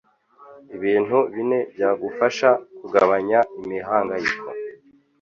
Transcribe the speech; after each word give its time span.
ibintu 0.75 1.17
bine 1.33 1.59
byagufasha 1.73 2.49
kugabanya 2.79 3.39
imihangayiko 3.61 4.47